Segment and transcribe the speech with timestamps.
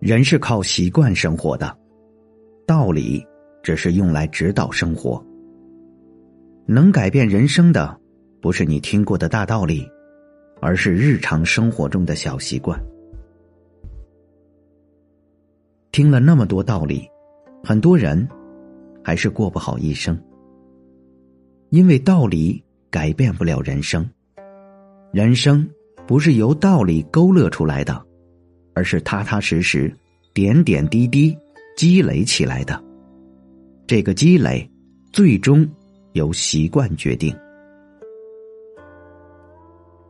[0.00, 1.76] 人是靠习惯生活的，
[2.66, 3.22] 道理
[3.62, 5.22] 只是用来指导生活。
[6.64, 8.00] 能改变人生的，
[8.40, 9.86] 不是你听过的大道理，
[10.58, 12.82] 而是日常生活中的小习惯。
[15.92, 17.06] 听了那么多道理，
[17.62, 18.26] 很多人
[19.04, 20.18] 还是过不好一生，
[21.68, 24.08] 因为道理改变不了人生。
[25.12, 25.68] 人生
[26.06, 28.06] 不是由道理勾勒出来的。
[28.80, 29.94] 而是踏踏实实、
[30.32, 31.36] 点点滴滴
[31.76, 32.82] 积累起来的。
[33.86, 34.66] 这个积累，
[35.12, 35.68] 最终
[36.14, 37.30] 由习惯决定。《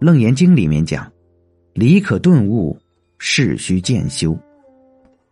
[0.00, 1.10] 楞严经》里面讲
[1.72, 2.76] ：“理可顿悟，
[3.16, 4.38] 事须渐修。”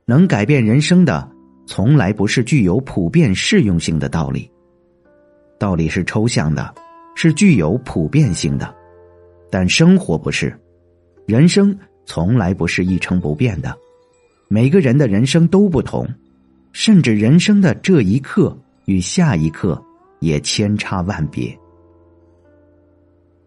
[0.09, 1.31] 能改变人生的，
[1.67, 4.51] 从来不是具有普遍适用性的道理。
[5.59, 6.75] 道理是抽象的，
[7.15, 8.75] 是具有普遍性的，
[9.51, 10.59] 但生活不是，
[11.27, 11.79] 人生。
[12.07, 13.77] 从来不是一成不变的，
[14.49, 16.09] 每个人的人生都不同，
[16.73, 19.83] 甚至人生的这一刻与下一刻
[20.21, 21.55] 也千差万别。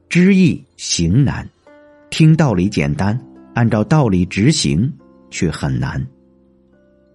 [0.10, 1.48] 知易行难，
[2.10, 3.20] 听道理简单，
[3.54, 4.92] 按照道理执行
[5.32, 6.06] 却很难。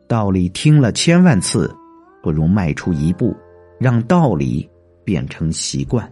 [0.09, 1.73] 道理听了千万次，
[2.23, 3.37] 不如迈出一步，
[3.79, 4.69] 让道理
[5.05, 6.11] 变成习惯。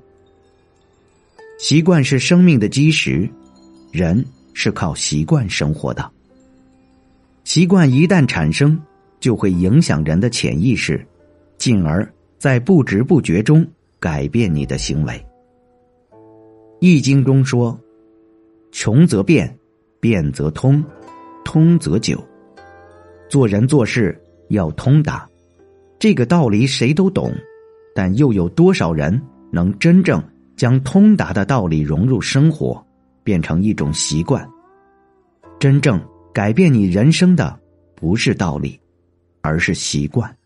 [1.58, 3.28] 习惯是生命的基石，
[3.92, 4.24] 人。
[4.54, 6.10] 是靠习惯生活的，
[7.44, 8.78] 习惯一旦产生，
[9.20, 11.04] 就会影响人的潜意识，
[11.58, 12.06] 进而，
[12.38, 13.66] 在不知不觉中
[13.98, 15.12] 改变你的行为。
[16.80, 17.78] 《易经》中说
[18.72, 19.56] ：“穷则变，
[20.00, 20.82] 变则通，
[21.44, 22.22] 通则久。”
[23.30, 25.28] 做人做事要通达，
[25.98, 27.32] 这个道理谁都懂，
[27.94, 30.22] 但又有多少人能真正
[30.56, 32.84] 将通达的道理融入生活？
[33.22, 34.48] 变成一种习惯。
[35.58, 36.00] 真正
[36.32, 37.60] 改变你人生的，
[37.94, 38.80] 不是道理，
[39.40, 40.36] 而是习惯。